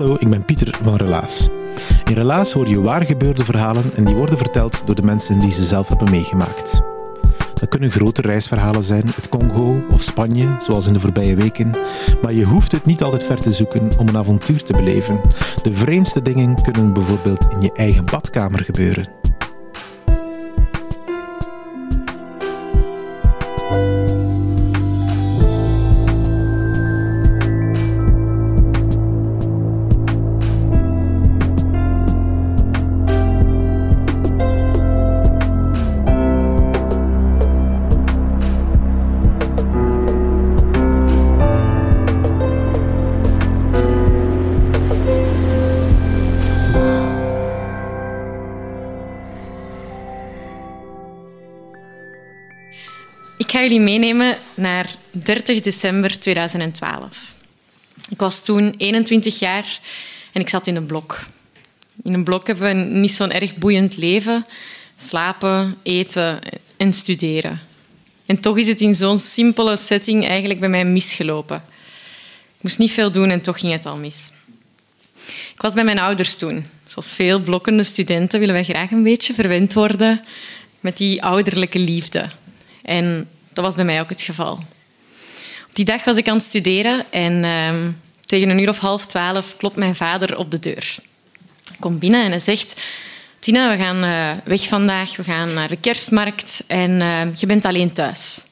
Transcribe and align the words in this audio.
Hallo, 0.00 0.16
ik 0.18 0.30
ben 0.30 0.44
Pieter 0.44 0.78
van 0.82 0.96
Relaas. 0.96 1.48
In 2.04 2.14
Relaas 2.14 2.52
hoor 2.52 2.68
je 2.68 2.80
waar 2.80 3.06
gebeurde 3.06 3.44
verhalen 3.44 3.94
en 3.94 4.04
die 4.04 4.14
worden 4.14 4.38
verteld 4.38 4.82
door 4.84 4.94
de 4.94 5.02
mensen 5.02 5.40
die 5.40 5.50
ze 5.50 5.64
zelf 5.64 5.88
hebben 5.88 6.10
meegemaakt. 6.10 6.82
Dat 7.54 7.68
kunnen 7.68 7.90
grote 7.90 8.22
reisverhalen 8.22 8.82
zijn, 8.82 9.04
uit 9.06 9.28
Congo 9.28 9.82
of 9.90 10.02
Spanje, 10.02 10.46
zoals 10.58 10.86
in 10.86 10.92
de 10.92 11.00
voorbije 11.00 11.36
weken, 11.36 11.76
maar 12.22 12.32
je 12.32 12.44
hoeft 12.44 12.72
het 12.72 12.86
niet 12.86 13.02
altijd 13.02 13.24
ver 13.24 13.40
te 13.40 13.52
zoeken 13.52 13.90
om 13.98 14.08
een 14.08 14.16
avontuur 14.16 14.62
te 14.62 14.72
beleven. 14.72 15.20
De 15.62 15.72
vreemdste 15.72 16.22
dingen 16.22 16.62
kunnen 16.62 16.92
bijvoorbeeld 16.92 17.46
in 17.52 17.60
je 17.60 17.72
eigen 17.72 18.04
badkamer 18.04 18.60
gebeuren. 18.60 19.19
Ik 53.40 53.50
ga 53.50 53.60
jullie 53.60 53.80
meenemen 53.80 54.36
naar 54.54 54.94
30 55.10 55.60
december 55.60 56.18
2012. 56.18 57.34
Ik 58.10 58.18
was 58.18 58.44
toen 58.44 58.74
21 58.76 59.38
jaar 59.38 59.80
en 60.32 60.40
ik 60.40 60.48
zat 60.48 60.66
in 60.66 60.76
een 60.76 60.86
blok. 60.86 61.26
In 62.02 62.14
een 62.14 62.24
blok 62.24 62.46
hebben 62.46 62.68
we 62.68 62.84
niet 62.98 63.12
zo'n 63.12 63.30
erg 63.30 63.56
boeiend 63.56 63.96
leven. 63.96 64.46
Slapen, 64.96 65.78
eten 65.82 66.38
en 66.76 66.92
studeren. 66.92 67.60
En 68.26 68.40
toch 68.40 68.58
is 68.58 68.68
het 68.68 68.80
in 68.80 68.94
zo'n 68.94 69.18
simpele 69.18 69.76
setting 69.76 70.26
eigenlijk 70.26 70.60
bij 70.60 70.68
mij 70.68 70.84
misgelopen. 70.84 71.62
Ik 72.56 72.62
moest 72.62 72.78
niet 72.78 72.92
veel 72.92 73.12
doen 73.12 73.30
en 73.30 73.40
toch 73.40 73.60
ging 73.60 73.72
het 73.72 73.86
al 73.86 73.96
mis. 73.96 74.30
Ik 75.54 75.62
was 75.62 75.72
bij 75.72 75.84
mijn 75.84 75.98
ouders 75.98 76.36
toen. 76.36 76.66
Zoals 76.84 77.10
veel 77.10 77.40
blokkende 77.40 77.82
studenten 77.82 78.38
willen 78.38 78.54
wij 78.54 78.64
graag 78.64 78.90
een 78.90 79.02
beetje 79.02 79.34
verwend 79.34 79.72
worden 79.72 80.20
met 80.80 80.96
die 80.96 81.22
ouderlijke 81.22 81.78
liefde. 81.78 82.28
En 82.90 83.28
dat 83.52 83.64
was 83.64 83.74
bij 83.74 83.84
mij 83.84 84.00
ook 84.00 84.08
het 84.08 84.22
geval. 84.22 84.52
Op 85.68 85.72
die 85.72 85.84
dag 85.84 86.04
was 86.04 86.16
ik 86.16 86.28
aan 86.28 86.36
het 86.36 86.44
studeren 86.44 87.04
en 87.10 87.44
ehm, 87.44 87.90
tegen 88.20 88.48
een 88.48 88.58
uur 88.58 88.68
of 88.68 88.78
half 88.78 89.06
twaalf 89.06 89.56
klopt 89.56 89.76
mijn 89.76 89.96
vader 89.96 90.36
op 90.36 90.50
de 90.50 90.58
deur. 90.58 90.96
Hij 91.64 91.76
komt 91.78 91.98
binnen 91.98 92.24
en 92.24 92.30
hij 92.30 92.40
zegt... 92.40 92.80
Tina, 93.38 93.70
we 93.70 93.82
gaan 93.82 94.02
eh, 94.02 94.30
weg 94.44 94.62
vandaag, 94.62 95.16
we 95.16 95.24
gaan 95.24 95.54
naar 95.54 95.68
de 95.68 95.76
kerstmarkt 95.76 96.64
en 96.66 97.00
eh, 97.00 97.34
je 97.34 97.46
bent 97.46 97.64
alleen 97.64 97.92
thuis. 97.92 98.44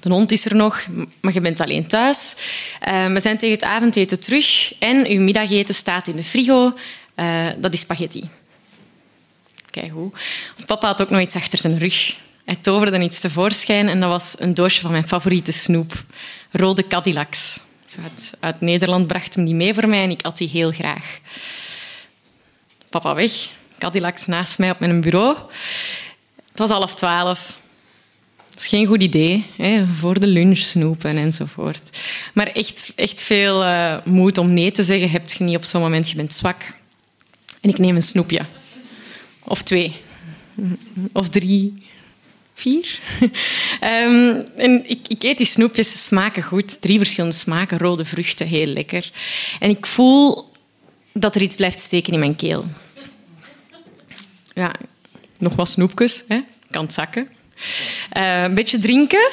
De 0.00 0.08
hond 0.08 0.30
is 0.30 0.44
er 0.44 0.54
nog, 0.54 0.86
maar 1.20 1.32
je 1.32 1.40
bent 1.40 1.60
alleen 1.60 1.86
thuis. 1.86 2.34
Eh, 2.80 3.06
we 3.06 3.20
zijn 3.20 3.38
tegen 3.38 3.54
het 3.54 3.64
avondeten 3.64 4.20
terug 4.20 4.74
en 4.78 5.06
uw 5.06 5.20
middageten 5.20 5.74
staat 5.74 6.06
in 6.06 6.16
de 6.16 6.24
frigo. 6.24 6.72
Eh, 7.14 7.46
dat 7.56 7.72
is 7.72 7.80
spaghetti. 7.80 8.28
Kijk 9.70 9.90
hoe. 9.90 10.10
Papa 10.66 10.86
had 10.86 11.02
ook 11.02 11.10
nog 11.10 11.20
iets 11.20 11.36
achter 11.36 11.58
zijn 11.58 11.78
rug. 11.78 12.16
Hij 12.44 12.56
toverde 12.56 13.02
iets 13.02 13.20
tevoorschijn 13.20 13.88
en 13.88 14.00
dat 14.00 14.08
was 14.08 14.34
een 14.38 14.54
doosje 14.54 14.80
van 14.80 14.90
mijn 14.90 15.08
favoriete 15.08 15.52
snoep. 15.52 16.04
Rode 16.50 16.86
Cadillacs. 16.86 17.60
Zo 17.86 18.00
uit, 18.02 18.34
uit 18.40 18.60
Nederland 18.60 19.06
bracht 19.06 19.34
hem 19.34 19.44
die 19.44 19.54
mee 19.54 19.74
voor 19.74 19.88
mij 19.88 20.02
en 20.02 20.10
ik 20.10 20.22
at 20.22 20.36
die 20.36 20.48
heel 20.48 20.70
graag. 20.70 21.18
Papa 22.90 23.14
weg, 23.14 23.32
Cadillacs 23.78 24.26
naast 24.26 24.58
mij 24.58 24.70
op 24.70 24.78
mijn 24.78 25.00
bureau. 25.00 25.36
Het 26.48 26.58
was 26.58 26.70
half 26.70 26.94
twaalf. 26.94 27.58
Dat 28.50 28.60
is 28.60 28.66
geen 28.66 28.86
goed 28.86 29.02
idee, 29.02 29.46
hè? 29.56 29.86
voor 29.86 30.20
de 30.20 30.26
lunch 30.26 30.58
snoepen 30.58 31.16
enzovoort. 31.16 31.98
Maar 32.34 32.46
echt, 32.46 32.92
echt 32.96 33.20
veel 33.20 33.64
uh, 33.64 33.96
moed 34.04 34.38
om 34.38 34.52
nee 34.52 34.72
te 34.72 34.82
zeggen 34.82 35.10
heb 35.10 35.32
je 35.32 35.44
niet 35.44 35.56
op 35.56 35.64
zo'n 35.64 35.80
moment. 35.80 36.10
Je 36.10 36.16
bent 36.16 36.32
zwak. 36.32 36.62
En 37.60 37.70
ik 37.70 37.78
neem 37.78 37.96
een 37.96 38.02
snoepje. 38.02 38.40
Of 39.42 39.62
twee. 39.62 39.96
Of 41.12 41.28
drie. 41.28 41.90
Vier. 42.54 43.00
Um, 43.20 43.30
en 44.56 44.90
ik, 44.90 45.08
ik, 45.08 45.22
eet 45.22 45.36
die 45.36 45.46
snoepjes, 45.46 45.90
ze 45.90 45.98
smaken 45.98 46.42
goed. 46.42 46.80
Drie 46.80 46.98
verschillende 46.98 47.36
smaken, 47.36 47.78
rode 47.78 48.04
vruchten, 48.04 48.46
heel 48.46 48.66
lekker. 48.66 49.10
En 49.58 49.70
ik 49.70 49.86
voel 49.86 50.50
dat 51.12 51.34
er 51.34 51.42
iets 51.42 51.56
blijft 51.56 51.80
steken 51.80 52.12
in 52.12 52.18
mijn 52.18 52.36
keel. 52.36 52.64
Ja, 54.54 54.74
nog 55.38 55.54
wat 55.54 55.68
snoepjes, 55.68 56.24
hè? 56.28 56.40
kan 56.70 56.84
het 56.84 56.94
zakken. 56.94 57.28
Uh, 58.16 58.42
een 58.42 58.54
beetje 58.54 58.78
drinken, 58.78 59.30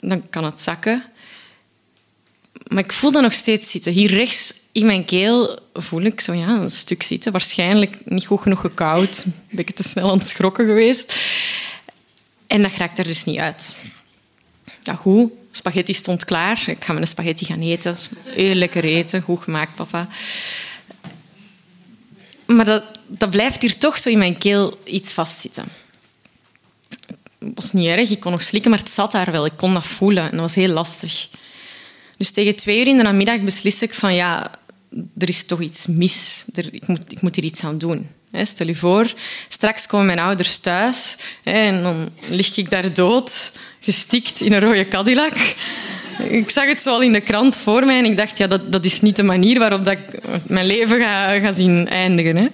dan 0.00 0.28
kan 0.30 0.44
het 0.44 0.60
zakken. 0.60 1.04
Maar 2.66 2.84
ik 2.84 2.92
voel 2.92 3.12
dat 3.12 3.22
nog 3.22 3.32
steeds 3.32 3.70
zitten. 3.70 3.92
Hier 3.92 4.10
rechts 4.10 4.54
in 4.72 4.86
mijn 4.86 5.04
keel 5.04 5.58
voel 5.72 6.02
ik 6.02 6.20
zo, 6.20 6.32
ja, 6.32 6.48
een 6.48 6.70
stuk 6.70 7.02
zitten. 7.02 7.32
Waarschijnlijk 7.32 7.96
niet 8.04 8.26
goed 8.26 8.40
genoeg 8.40 8.60
gekoud. 8.60 9.22
Een 9.24 9.34
beetje 9.50 9.74
te 9.74 9.82
snel 9.82 10.10
aan 10.10 10.18
het 10.18 10.28
schrokken 10.28 10.66
geweest. 10.66 11.16
En 12.50 12.62
dat 12.62 12.72
raakt 12.72 12.98
er 12.98 13.06
dus 13.06 13.24
niet 13.24 13.38
uit. 13.38 13.74
Ja, 14.82 14.94
goed. 14.94 15.32
Spaghetti 15.50 15.94
stond 15.94 16.24
klaar. 16.24 16.62
Ik 16.66 16.84
ga 16.84 16.92
mijn 16.92 17.06
spaghetti 17.06 17.44
gaan 17.44 17.60
eten. 17.60 17.96
Heel 18.24 18.54
lekker 18.54 18.84
eten. 18.84 19.22
Goed 19.22 19.42
gemaakt, 19.42 19.74
papa. 19.74 20.08
Maar 22.46 22.64
dat, 22.64 22.84
dat 23.06 23.30
blijft 23.30 23.62
hier 23.62 23.78
toch 23.78 23.98
zo 23.98 24.08
in 24.08 24.18
mijn 24.18 24.38
keel 24.38 24.78
iets 24.84 25.12
vastzitten. 25.12 25.64
Het 27.38 27.50
was 27.54 27.72
niet 27.72 27.86
erg. 27.86 28.10
Ik 28.10 28.20
kon 28.20 28.32
nog 28.32 28.42
slikken, 28.42 28.70
maar 28.70 28.80
het 28.80 28.90
zat 28.90 29.12
daar 29.12 29.32
wel. 29.32 29.44
Ik 29.46 29.56
kon 29.56 29.74
dat 29.74 29.86
voelen. 29.86 30.24
En 30.24 30.30
dat 30.30 30.40
was 30.40 30.54
heel 30.54 30.68
lastig. 30.68 31.28
Dus 32.16 32.30
tegen 32.30 32.56
twee 32.56 32.80
uur 32.80 32.86
in 32.86 32.96
de 32.96 33.02
namiddag 33.02 33.40
beslis 33.40 33.82
ik 33.82 33.94
van 33.94 34.14
ja, 34.14 34.50
er 35.18 35.28
is 35.28 35.44
toch 35.44 35.60
iets 35.60 35.86
mis. 35.86 36.44
Ik, 36.54 36.86
moet, 36.86 37.12
ik 37.12 37.22
moet 37.22 37.34
hier 37.34 37.44
iets 37.44 37.64
aan 37.64 37.78
doen. 37.78 38.08
Stel 38.32 38.66
je 38.66 38.74
voor, 38.74 39.12
straks 39.48 39.86
komen 39.86 40.06
mijn 40.06 40.18
ouders 40.18 40.58
thuis 40.58 41.16
en 41.42 41.82
dan 41.82 42.10
lig 42.28 42.56
ik 42.56 42.70
daar 42.70 42.92
dood, 42.92 43.52
gestikt 43.80 44.40
in 44.40 44.52
een 44.52 44.60
rode 44.60 44.88
Cadillac. 44.88 45.54
Ik 46.18 46.50
zag 46.50 46.66
het 46.66 46.82
zo 46.82 46.90
al 46.90 47.02
in 47.02 47.12
de 47.12 47.20
krant 47.20 47.56
voor 47.56 47.86
mij 47.86 47.98
en 47.98 48.04
ik 48.04 48.16
dacht, 48.16 48.38
ja, 48.38 48.46
dat, 48.46 48.72
dat 48.72 48.84
is 48.84 49.00
niet 49.00 49.16
de 49.16 49.22
manier 49.22 49.58
waarop 49.58 49.84
dat 49.84 49.98
ik 49.98 50.20
mijn 50.46 50.66
leven 50.66 50.98
ga, 51.00 51.52
zien 51.52 51.88
eindigen. 51.88 52.36
Hè. 52.36 52.46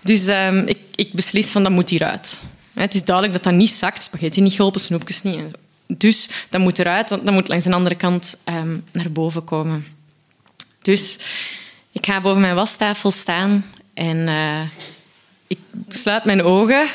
Dus 0.00 0.26
um, 0.26 0.66
ik, 0.66 0.78
ik 0.94 1.12
beslis 1.12 1.46
van, 1.46 1.62
dat 1.62 1.72
moet 1.72 1.88
hieruit. 1.88 2.42
Het 2.74 2.94
is 2.94 3.04
duidelijk 3.04 3.34
dat 3.34 3.44
dat 3.44 3.60
niet 3.60 3.70
zakt, 3.70 4.02
spaghetti 4.02 4.40
niet 4.40 4.52
geholpen, 4.52 4.80
snoepjes 4.80 5.22
niet. 5.22 5.40
Dus 5.86 6.28
dat 6.48 6.60
moet 6.60 6.78
eruit, 6.78 7.10
want 7.10 7.24
dat 7.24 7.34
moet 7.34 7.48
langs 7.48 7.64
de 7.64 7.72
andere 7.72 7.94
kant 7.94 8.38
um, 8.44 8.84
naar 8.92 9.12
boven 9.12 9.44
komen. 9.44 9.86
Dus 10.82 11.16
ik 11.92 12.06
ga 12.06 12.20
boven 12.20 12.40
mijn 12.40 12.54
wastafel 12.54 13.10
staan 13.10 13.64
en 13.94 14.16
uh, 14.16 14.60
ik 15.46 15.58
sluit 15.88 16.24
mijn 16.24 16.42
ogen 16.42 16.86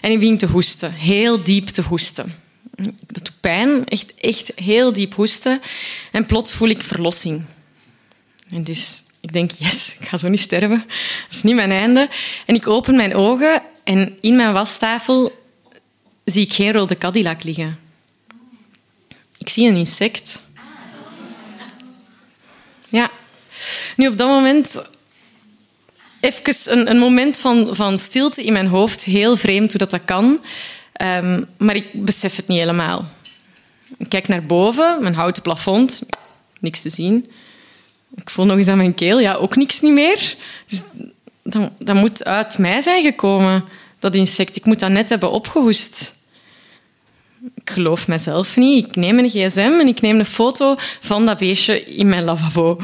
en 0.00 0.10
ik 0.10 0.18
begin 0.18 0.38
te 0.38 0.46
hoesten. 0.46 0.92
Heel 0.92 1.42
diep 1.42 1.66
te 1.66 1.82
hoesten. 1.82 2.34
Dat 2.76 3.24
doet 3.24 3.40
pijn, 3.40 3.84
echt, 3.84 4.14
echt 4.14 4.52
heel 4.54 4.92
diep 4.92 5.14
hoesten. 5.14 5.60
En 6.12 6.26
plots 6.26 6.52
voel 6.52 6.68
ik 6.68 6.82
verlossing. 6.82 7.44
En 8.50 8.64
dus 8.64 9.02
ik 9.20 9.32
denk, 9.32 9.50
yes, 9.50 9.96
ik 10.00 10.06
ga 10.06 10.16
zo 10.16 10.28
niet 10.28 10.40
sterven. 10.40 10.84
Dat 11.22 11.36
is 11.36 11.42
niet 11.42 11.54
mijn 11.54 11.70
einde. 11.70 12.08
En 12.46 12.54
ik 12.54 12.66
open 12.66 12.96
mijn 12.96 13.14
ogen 13.14 13.62
en 13.84 14.18
in 14.20 14.36
mijn 14.36 14.52
wastafel 14.52 15.44
zie 16.24 16.42
ik 16.42 16.52
geen 16.52 16.72
rode 16.72 16.98
Cadillac 16.98 17.42
liggen. 17.42 17.78
Ik 19.38 19.48
zie 19.48 19.68
een 19.68 19.76
insect. 19.76 20.42
Ja. 22.88 23.10
Nu, 23.96 24.08
op 24.08 24.18
dat 24.18 24.28
moment... 24.28 24.88
Even 26.20 26.78
een, 26.78 26.90
een 26.90 26.98
moment 26.98 27.38
van, 27.38 27.76
van 27.76 27.98
stilte 27.98 28.44
in 28.44 28.52
mijn 28.52 28.66
hoofd. 28.66 29.04
Heel 29.04 29.36
vreemd 29.36 29.70
hoe 29.70 29.78
dat, 29.78 29.90
dat 29.90 30.04
kan. 30.04 30.40
Ehm, 30.92 31.42
maar 31.56 31.76
ik 31.76 32.04
besef 32.04 32.36
het 32.36 32.48
niet 32.48 32.58
helemaal. 32.58 33.04
Ik 33.98 34.08
kijk 34.08 34.28
naar 34.28 34.46
boven, 34.46 34.96
mijn 35.00 35.14
houten 35.14 35.42
plafond. 35.42 36.02
Niks 36.60 36.82
te 36.82 36.90
zien. 36.90 37.30
Ik 38.14 38.30
voel 38.30 38.46
nog 38.46 38.56
eens 38.56 38.68
aan 38.68 38.76
mijn 38.76 38.94
keel. 38.94 39.20
Ja, 39.20 39.34
ook 39.34 39.56
niks 39.56 39.80
niet 39.80 39.92
meer. 39.92 40.36
Dus 40.66 40.82
dat, 41.42 41.70
dat 41.78 41.96
moet 41.96 42.24
uit 42.24 42.58
mij 42.58 42.80
zijn 42.80 43.02
gekomen, 43.02 43.64
dat 43.98 44.14
insect. 44.14 44.56
Ik 44.56 44.64
moet 44.64 44.78
dat 44.78 44.90
net 44.90 45.08
hebben 45.08 45.30
opgehoest. 45.30 46.16
Ik 47.54 47.70
geloof 47.70 48.08
mezelf 48.08 48.56
niet. 48.56 48.86
Ik 48.86 48.96
neem 48.96 49.18
een 49.18 49.30
gsm 49.30 49.76
en 49.80 49.88
ik 49.88 50.00
neem 50.00 50.18
een 50.18 50.24
foto 50.24 50.74
van 51.00 51.26
dat 51.26 51.38
beestje 51.38 51.84
in 51.84 52.08
mijn 52.08 52.24
lavabo. 52.24 52.80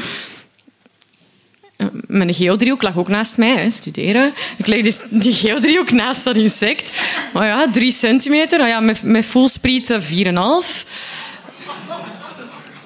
Mijn 2.07 2.35
geodriehoek 2.35 2.83
lag 2.83 2.97
ook 2.97 3.09
naast 3.09 3.37
mij, 3.37 3.57
hè, 3.57 3.71
studeren. 3.71 4.35
Ik 4.57 4.67
leg 4.67 4.83
dus 4.83 5.03
die 5.11 5.35
geodriehoek 5.35 5.91
naast 5.91 6.25
dat 6.25 6.37
insect. 6.37 7.01
Maar 7.33 7.47
ja, 7.47 7.71
drie 7.71 7.93
centimeter. 7.93 8.59
Nou 8.59 8.71
ja, 8.71 8.81
met, 8.81 9.03
met 9.03 9.27
voelsprieten 9.27 10.03
4,5. 10.03 10.09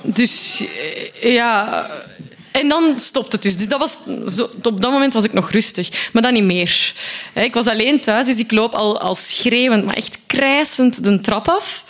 Dus 0.02 0.64
eh, 1.20 1.32
ja, 1.34 1.86
en 2.52 2.68
dan 2.68 2.98
stopt 2.98 3.32
het 3.32 3.42
dus. 3.42 3.56
Dus 3.56 3.68
dat 3.68 3.78
was, 3.78 3.98
zo, 4.36 4.48
op 4.62 4.80
dat 4.80 4.90
moment 4.90 5.12
was 5.12 5.24
ik 5.24 5.32
nog 5.32 5.50
rustig. 5.50 6.10
Maar 6.12 6.22
dan 6.22 6.32
niet 6.32 6.44
meer. 6.44 6.92
Ik 7.34 7.54
was 7.54 7.66
alleen 7.66 8.00
thuis, 8.00 8.26
dus 8.26 8.38
ik 8.38 8.52
loop 8.52 8.72
al, 8.72 9.00
al 9.00 9.14
schreeuwend, 9.14 9.84
maar 9.84 9.94
echt 9.94 10.18
krijsend 10.26 11.04
de 11.04 11.20
trap 11.20 11.48
af. 11.48 11.84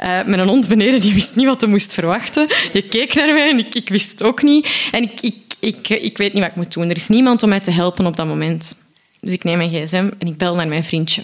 Uh, 0.00 0.24
met 0.24 0.38
een 0.38 0.48
hond 0.48 0.68
beneden, 0.68 1.00
die 1.00 1.14
wist 1.14 1.36
niet 1.36 1.46
wat 1.46 1.60
hij 1.60 1.70
moest 1.70 1.92
verwachten. 1.92 2.48
Je 2.72 2.82
keek 2.82 3.14
naar 3.14 3.34
mij 3.34 3.48
en 3.48 3.58
ik, 3.58 3.74
ik 3.74 3.88
wist 3.88 4.10
het 4.10 4.22
ook 4.22 4.42
niet. 4.42 4.88
En 4.90 5.02
ik, 5.02 5.20
ik, 5.20 5.34
ik, 5.60 5.88
ik 5.88 6.18
weet 6.18 6.32
niet 6.32 6.42
wat 6.42 6.50
ik 6.50 6.56
moet 6.56 6.72
doen. 6.72 6.90
Er 6.90 6.96
is 6.96 7.08
niemand 7.08 7.42
om 7.42 7.48
mij 7.48 7.60
te 7.60 7.70
helpen 7.70 8.06
op 8.06 8.16
dat 8.16 8.26
moment. 8.26 8.74
Dus 9.20 9.32
ik 9.32 9.44
neem 9.44 9.56
mijn 9.56 9.70
gsm 9.70 10.10
en 10.18 10.26
ik 10.26 10.36
bel 10.36 10.54
naar 10.54 10.68
mijn 10.68 10.84
vriendje. 10.84 11.22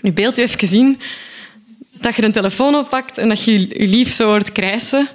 Nu 0.00 0.12
beeld 0.12 0.38
u 0.38 0.42
even 0.42 0.68
zien 0.68 1.00
dat 2.02 2.14
je 2.14 2.24
een 2.24 2.32
telefoon 2.32 2.74
oppakt 2.74 3.18
en 3.18 3.28
dat 3.28 3.44
je 3.44 3.60
je 3.60 3.88
lief 3.88 4.12
zo 4.12 4.26
hoort 4.26 4.52
krijsen. 4.52 5.08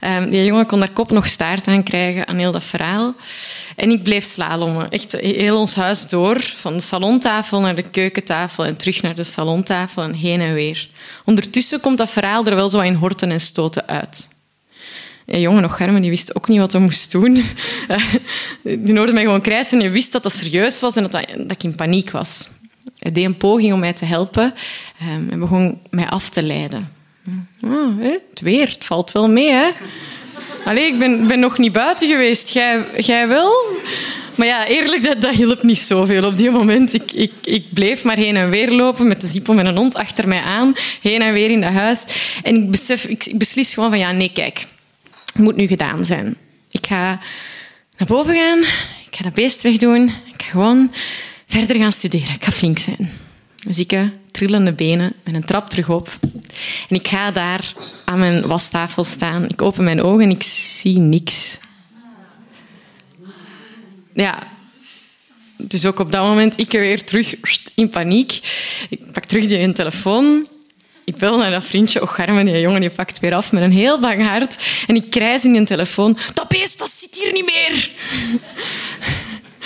Um, 0.00 0.30
die 0.30 0.44
jongen 0.44 0.66
kon 0.66 0.78
daar 0.78 0.90
kop 0.90 1.10
nog 1.10 1.26
staart 1.26 1.68
aan 1.68 1.82
krijgen, 1.82 2.28
aan 2.28 2.36
heel 2.36 2.52
dat 2.52 2.64
verhaal. 2.64 3.14
En 3.76 3.90
ik 3.90 4.02
bleef 4.02 4.24
slalommen. 4.24 4.90
Echt 4.90 5.12
heel 5.12 5.58
ons 5.58 5.74
huis 5.74 6.08
door. 6.08 6.40
Van 6.40 6.72
de 6.72 6.82
salontafel 6.82 7.60
naar 7.60 7.74
de 7.74 7.90
keukentafel 7.90 8.64
en 8.64 8.76
terug 8.76 9.02
naar 9.02 9.14
de 9.14 9.22
salontafel 9.22 10.02
en 10.02 10.14
heen 10.14 10.40
en 10.40 10.54
weer. 10.54 10.88
Ondertussen 11.24 11.80
komt 11.80 11.98
dat 11.98 12.10
verhaal 12.10 12.44
er 12.46 12.54
wel 12.54 12.68
zo 12.68 12.80
in 12.80 12.94
horten 12.94 13.30
en 13.30 13.40
stoten 13.40 13.86
uit. 13.86 14.28
Ja, 15.26 15.38
jongen 15.38 15.62
nog 15.62 15.76
Germen, 15.76 16.00
die 16.00 16.10
wist 16.10 16.34
ook 16.34 16.48
niet 16.48 16.58
wat 16.58 16.72
hij 16.72 16.80
moest 16.80 17.12
doen. 17.12 17.34
die 18.62 18.96
hoorde 18.96 19.12
mij 19.12 19.22
gewoon 19.22 19.40
krijsen 19.40 19.78
en 19.78 19.84
je 19.84 19.90
wist 19.90 20.12
dat 20.12 20.22
dat 20.22 20.32
serieus 20.32 20.80
was 20.80 20.96
en 20.96 21.02
dat, 21.02 21.12
dat 21.12 21.50
ik 21.50 21.62
in 21.62 21.74
paniek 21.74 22.10
was. 22.10 22.48
Hij 22.98 23.12
deed 23.12 23.24
een 23.24 23.36
poging 23.36 23.72
om 23.72 23.78
mij 23.78 23.92
te 23.92 24.04
helpen 24.04 24.54
um, 25.02 25.28
en 25.30 25.38
begon 25.38 25.80
mij 25.90 26.06
af 26.08 26.28
te 26.28 26.42
leiden. 26.42 26.92
Ah, 27.62 27.98
het 27.98 28.40
weer, 28.40 28.68
het 28.68 28.84
valt 28.84 29.12
wel 29.12 29.28
mee, 29.30 29.50
hè? 29.50 29.68
Allee, 30.64 30.86
ik 30.86 30.98
ben, 30.98 31.26
ben 31.26 31.40
nog 31.40 31.58
niet 31.58 31.72
buiten 31.72 32.08
geweest. 32.08 32.52
Jij, 32.52 32.84
jij 32.98 33.28
wel? 33.28 33.52
Maar 34.36 34.46
ja, 34.46 34.66
eerlijk, 34.66 35.02
dat, 35.02 35.20
dat 35.20 35.34
hielp 35.34 35.62
niet 35.62 35.78
zoveel 35.78 36.24
op 36.24 36.38
die 36.38 36.50
moment. 36.50 36.94
Ik, 36.94 37.12
ik, 37.12 37.32
ik 37.42 37.64
bleef 37.72 38.04
maar 38.04 38.16
heen 38.16 38.36
en 38.36 38.50
weer 38.50 38.70
lopen 38.70 39.08
met 39.08 39.20
de 39.20 39.26
zippo 39.26 39.52
met 39.52 39.66
een 39.66 39.76
hond 39.76 39.94
achter 39.94 40.28
mij 40.28 40.40
aan. 40.40 40.74
Heen 41.02 41.22
en 41.22 41.32
weer 41.32 41.50
in 41.50 41.60
dat 41.60 41.72
huis. 41.72 42.04
En 42.42 42.54
ik, 42.54 42.70
besef, 42.70 43.04
ik, 43.04 43.24
ik 43.24 43.38
beslis 43.38 43.74
gewoon 43.74 43.90
van, 43.90 43.98
ja, 43.98 44.12
nee, 44.12 44.32
kijk. 44.32 44.66
Het 45.32 45.44
moet 45.44 45.56
nu 45.56 45.66
gedaan 45.66 46.04
zijn. 46.04 46.36
Ik 46.70 46.86
ga 46.86 47.20
naar 47.96 48.08
boven 48.08 48.34
gaan. 48.34 48.58
Ik 49.06 49.16
ga 49.16 49.22
dat 49.22 49.34
beest 49.34 49.62
wegdoen. 49.62 50.04
Ik 50.04 50.42
ga 50.42 50.50
gewoon 50.50 50.92
verder 51.46 51.76
gaan 51.76 51.92
studeren. 51.92 52.34
Ik 52.34 52.44
ga 52.44 52.50
flink 52.50 52.78
zijn. 52.78 53.10
Zieke, 53.68 54.12
trillende 54.30 54.72
benen 54.72 55.12
en 55.22 55.34
een 55.34 55.44
trap 55.44 55.70
terug 55.70 55.88
op. 55.88 56.18
En 56.88 56.96
ik 56.96 57.08
ga 57.08 57.30
daar 57.30 57.72
aan 58.04 58.18
mijn 58.18 58.46
wastafel 58.46 59.04
staan. 59.04 59.48
Ik 59.48 59.62
open 59.62 59.84
mijn 59.84 60.02
ogen 60.02 60.24
en 60.24 60.30
ik 60.30 60.42
zie 60.42 60.98
niks. 60.98 61.58
Ja. 64.12 64.42
Dus 65.56 65.84
ook 65.86 65.98
op 65.98 66.12
dat 66.12 66.24
moment, 66.24 66.58
ik 66.58 66.70
weer 66.70 67.04
terug 67.04 67.34
in 67.74 67.88
paniek. 67.88 68.40
Ik 68.88 69.12
pak 69.12 69.24
terug 69.24 69.46
die 69.46 69.72
telefoon. 69.72 70.46
Ik 71.04 71.16
bel 71.16 71.38
naar 71.38 71.50
dat 71.50 71.64
vriendje. 71.64 72.02
Och, 72.02 72.14
Garmen, 72.14 72.44
die 72.44 72.60
jongen 72.60 72.80
die 72.80 72.90
pakt 72.90 73.20
weer 73.20 73.34
af 73.34 73.52
met 73.52 73.62
een 73.62 73.72
heel 73.72 74.00
bang 74.00 74.26
hart. 74.26 74.56
En 74.86 74.96
ik 74.96 75.10
krijs 75.10 75.44
in 75.44 75.54
een 75.54 75.64
telefoon. 75.64 76.18
Dat 76.34 76.48
beest, 76.48 76.78
dat 76.78 76.90
zit 76.90 77.18
hier 77.22 77.32
niet 77.32 77.44
meer. 77.44 77.90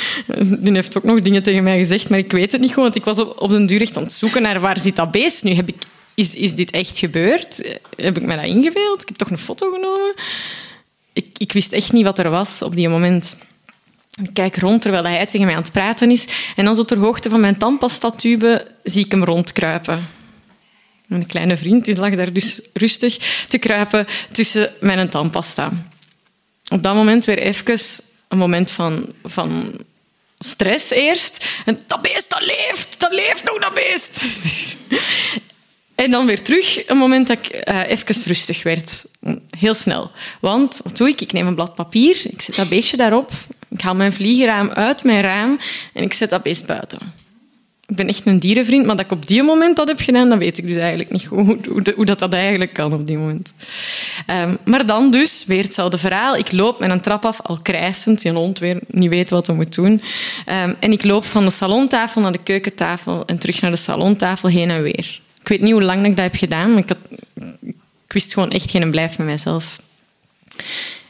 Die 0.65 0.73
heeft 0.73 0.97
ook 0.97 1.05
nog 1.05 1.21
dingen 1.21 1.43
tegen 1.43 1.63
mij 1.63 1.79
gezegd, 1.79 2.11
maar 2.11 2.19
ik 2.19 2.33
weet 2.33 2.53
het 2.53 2.61
niet 2.61 2.73
gewoon. 2.73 2.95
Ik 2.95 3.05
was 3.05 3.19
op, 3.19 3.41
op 3.41 3.51
den 3.51 3.67
duur 3.67 3.81
echt 3.81 3.97
aan 3.97 4.03
het 4.03 4.13
zoeken 4.13 4.43
naar 4.43 4.61
waar 4.61 4.81
zit 4.81 4.97
dat 4.97 5.11
beest 5.11 5.45
nu. 5.45 5.53
Heb 5.53 5.69
ik, 5.69 5.77
is, 6.15 6.35
is 6.35 6.55
dit 6.55 6.71
echt 6.71 6.99
gebeurd? 6.99 7.79
Heb 7.97 8.17
ik 8.17 8.23
me 8.23 8.37
dat 8.37 8.45
ingebeeld? 8.45 9.03
Ik 9.03 9.09
heb 9.09 9.17
toch 9.17 9.31
een 9.31 9.39
foto 9.39 9.71
genomen? 9.71 10.15
Ik, 11.13 11.27
ik 11.39 11.53
wist 11.53 11.73
echt 11.73 11.93
niet 11.93 12.05
wat 12.05 12.19
er 12.19 12.31
was 12.31 12.63
op 12.63 12.75
die 12.75 12.89
moment. 12.89 13.37
Ik 14.23 14.31
kijk 14.33 14.57
rond 14.57 14.83
terwijl 14.83 15.05
hij 15.05 15.27
tegen 15.27 15.47
mij 15.47 15.55
aan 15.55 15.63
het 15.63 15.73
praten 15.73 16.11
is. 16.11 16.27
En 16.57 16.65
dan 16.65 16.75
zo 16.75 16.85
ter 16.85 16.99
hoogte 16.99 17.29
van 17.29 17.41
mijn 17.41 17.57
tandpastatube 17.57 18.67
zie 18.83 19.05
ik 19.05 19.11
hem 19.11 19.25
rondkruipen. 19.25 20.09
Mijn 21.07 21.27
kleine 21.27 21.57
vriend 21.57 21.85
die 21.85 21.97
lag 21.97 22.15
daar 22.15 22.33
dus 22.33 22.61
rustig 22.73 23.17
te 23.49 23.59
kruipen 23.59 24.07
tussen 24.33 24.73
mijn 24.81 25.09
tandpasta. 25.09 25.71
Op 26.69 26.83
dat 26.83 26.95
moment 26.95 27.25
weer 27.25 27.39
even 27.39 27.79
een 28.29 28.39
moment 28.39 28.71
van, 28.71 29.07
van 29.25 29.73
stress 30.45 30.91
eerst. 30.91 31.47
En 31.65 31.83
dat 31.87 32.03
beest, 32.03 32.31
dat 32.31 32.43
leeft. 32.43 33.01
Dat 33.01 33.13
leeft 33.13 33.45
nog, 33.45 33.59
dat 33.59 33.75
beest. 33.75 34.23
en 35.95 36.11
dan 36.11 36.27
weer 36.27 36.43
terug, 36.43 36.89
een 36.89 36.97
moment 36.97 37.27
dat 37.27 37.39
ik 37.39 37.69
uh, 37.69 37.91
even 37.91 38.23
rustig 38.25 38.63
werd. 38.63 39.05
Heel 39.59 39.75
snel. 39.75 40.11
Want, 40.41 40.81
wat 40.83 40.97
doe 40.97 41.09
ik? 41.09 41.21
Ik 41.21 41.33
neem 41.33 41.47
een 41.47 41.55
blad 41.55 41.75
papier, 41.75 42.21
ik 42.25 42.41
zet 42.41 42.55
dat 42.55 42.69
beestje 42.69 42.97
daarop. 42.97 43.31
Ik 43.69 43.81
haal 43.81 43.95
mijn 43.95 44.13
vliegenraam 44.13 44.71
uit 44.71 45.05
mijn 45.05 45.21
raam 45.21 45.59
en 45.93 46.03
ik 46.03 46.13
zet 46.13 46.31
dat 46.31 46.43
beest 46.43 46.67
buiten 46.67 47.10
ik 47.91 47.97
ben 47.97 48.09
echt 48.09 48.27
een 48.27 48.39
dierenvriend, 48.39 48.87
maar 48.87 48.97
dat 48.97 49.05
ik 49.05 49.11
op 49.11 49.27
die 49.27 49.43
moment 49.43 49.77
dat 49.77 49.89
heb 49.89 50.01
gedaan, 50.01 50.29
dat 50.29 50.39
weet 50.39 50.59
ik 50.59 50.67
dus 50.67 50.77
eigenlijk 50.77 51.11
niet 51.11 51.25
hoe, 51.25 51.59
hoe 51.95 52.05
dat, 52.05 52.19
dat 52.19 52.33
eigenlijk 52.33 52.73
kan 52.73 52.93
op 52.93 53.07
die 53.07 53.19
moment. 53.19 53.55
Um, 54.27 54.59
maar 54.65 54.87
dan 54.87 55.11
dus, 55.11 55.45
weer 55.47 55.63
hetzelfde 55.63 55.99
verhaal. 55.99 56.37
Ik 56.37 56.53
loop 56.53 56.79
met 56.79 56.91
een 56.91 57.01
trap 57.01 57.25
af, 57.25 57.41
al 57.43 57.59
krijsend, 57.63 58.23
die 58.23 58.33
hond 58.33 58.61
niet 58.87 59.09
weet 59.09 59.31
wat 59.31 59.47
hij 59.47 59.57
moet 59.57 59.75
doen. 59.75 59.93
Um, 59.93 60.77
en 60.81 60.93
ik 60.93 61.05
loop 61.05 61.25
van 61.25 61.45
de 61.45 61.51
salontafel 61.51 62.21
naar 62.21 62.33
de 62.33 62.43
keukentafel 62.43 63.23
en 63.27 63.39
terug 63.39 63.61
naar 63.61 63.71
de 63.71 63.77
salontafel, 63.77 64.49
heen 64.49 64.71
en 64.71 64.83
weer. 64.83 65.21
Ik 65.41 65.49
weet 65.49 65.61
niet 65.61 65.73
hoe 65.73 65.83
lang 65.83 66.07
ik 66.07 66.17
dat 66.17 66.25
heb 66.25 66.37
gedaan, 66.37 66.71
maar 66.71 66.83
ik, 66.83 66.89
had, 66.89 66.99
wist 68.07 68.33
gewoon 68.33 68.51
echt 68.51 68.71
geen 68.71 68.91
blijf 68.91 69.19
met 69.19 69.27
mijzelf. 69.27 69.81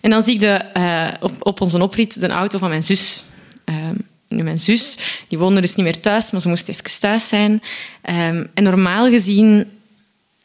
En 0.01 0.11
dan 0.11 0.23
zie 0.23 0.35
ik 0.35 0.41
de, 0.41 0.65
uh, 0.77 1.09
op, 1.21 1.33
op 1.39 1.61
onze 1.61 1.83
oprit 1.83 2.21
de 2.21 2.29
auto 2.29 2.59
van 2.59 2.69
mijn 2.69 2.83
zus. 2.83 3.25
Um, 3.65 4.09
nu, 4.31 4.43
mijn 4.43 4.59
zus 4.59 4.97
die 5.29 5.39
woonde 5.39 5.61
dus 5.61 5.75
niet 5.75 5.87
meer 5.87 6.01
thuis, 6.01 6.31
maar 6.31 6.41
ze 6.41 6.49
moest 6.49 6.69
even 6.69 7.01
thuis 7.01 7.29
zijn. 7.29 7.53
Um, 7.53 8.51
en 8.55 8.63
normaal 8.63 9.11
gezien 9.11 9.71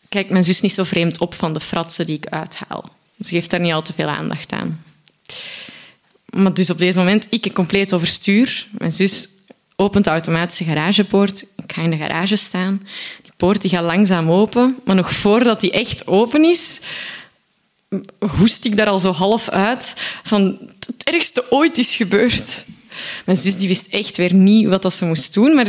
kijkt 0.09 0.29
mijn 0.29 0.43
zus 0.43 0.61
niet 0.61 0.73
zo 0.73 0.83
vreemd 0.83 1.17
op 1.17 1.33
van 1.33 1.53
de 1.53 1.59
fratsen 1.59 2.05
die 2.05 2.17
ik 2.17 2.25
uithaal. 2.25 2.89
Ze 3.21 3.29
geeft 3.29 3.49
daar 3.49 3.59
niet 3.59 3.73
al 3.73 3.81
te 3.81 3.93
veel 3.93 4.07
aandacht 4.07 4.51
aan. 4.51 4.83
Maar 6.29 6.53
dus 6.53 6.69
op 6.69 6.77
deze 6.77 6.97
moment, 6.97 7.27
ik 7.29 7.53
compleet 7.53 7.93
overstuur. 7.93 8.67
Mijn 8.71 8.91
zus 8.91 9.29
opent 9.75 10.03
de 10.03 10.09
automatische 10.09 10.63
garagepoort. 10.63 11.41
Ik 11.41 11.73
ga 11.73 11.81
in 11.81 11.89
de 11.89 11.97
garage 11.97 12.35
staan. 12.35 12.81
Die 13.21 13.31
poort 13.37 13.61
die 13.61 13.69
gaat 13.69 13.83
langzaam 13.83 14.31
open. 14.31 14.77
Maar 14.85 14.95
nog 14.95 15.11
voordat 15.11 15.61
die 15.61 15.71
echt 15.71 16.07
open 16.07 16.43
is, 16.43 16.79
hoest 18.37 18.65
ik 18.65 18.77
daar 18.77 18.87
al 18.87 18.99
zo 18.99 19.11
half 19.11 19.49
uit 19.49 19.93
van 20.23 20.59
het 20.85 21.03
ergste 21.03 21.51
ooit 21.51 21.77
is 21.77 21.95
gebeurd. 21.95 22.65
Mijn 23.25 23.37
zus 23.37 23.57
die 23.57 23.67
wist 23.67 23.87
echt 23.87 24.17
weer 24.17 24.33
niet 24.33 24.67
wat 24.67 24.81
dat 24.81 24.93
ze 24.93 25.05
moest 25.05 25.33
doen, 25.33 25.55
maar 25.55 25.67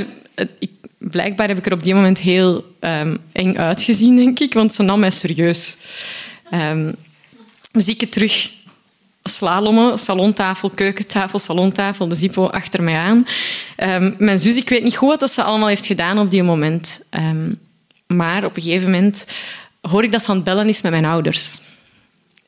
ik, 0.59 0.71
blijkbaar 0.99 1.49
heb 1.49 1.59
ik 1.59 1.67
er 1.67 1.73
op 1.73 1.83
die 1.83 1.95
moment 1.95 2.19
heel 2.19 2.75
um, 2.81 3.19
eng 3.33 3.57
uitgezien, 3.57 4.17
denk 4.17 4.39
ik, 4.39 4.55
want 4.55 4.75
ze 4.75 4.83
nam 4.83 5.01
mij 5.01 5.11
serieus. 5.11 5.77
Um, 6.51 6.95
ik 7.73 8.11
terug 8.11 8.51
slalommen, 9.23 9.99
salontafel, 9.99 10.71
keukentafel, 10.71 11.39
salontafel, 11.39 12.09
de 12.09 12.15
zippo 12.15 12.47
achter 12.47 12.83
mij 12.83 12.97
aan. 12.97 13.27
Um, 13.77 14.15
mijn 14.19 14.39
zus, 14.39 14.57
ik 14.57 14.69
weet 14.69 14.83
niet 14.83 14.97
goed 14.97 15.21
wat 15.21 15.31
ze 15.31 15.43
allemaal 15.43 15.69
heeft 15.69 15.87
gedaan 15.87 16.19
op 16.19 16.31
die 16.31 16.43
moment. 16.43 17.01
Um, 17.11 17.59
maar 18.07 18.45
op 18.45 18.57
een 18.57 18.63
gegeven 18.63 18.91
moment 18.91 19.27
hoor 19.81 20.05
ik 20.05 20.13
dat 20.13 20.23
ze 20.23 20.31
aan 20.31 20.37
het 20.37 20.45
bellen 20.45 20.69
is 20.69 20.81
met 20.81 20.93
mijn 20.93 21.05
ouders. 21.05 21.61